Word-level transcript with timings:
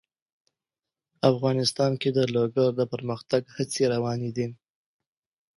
افغانستان 1.31 1.91
کې 2.01 2.09
د 2.17 2.19
لوگر 2.35 2.69
د 2.79 2.81
پرمختګ 2.93 3.41
هڅې 3.55 3.83
روانې 3.93 4.29
دي. 4.37 4.47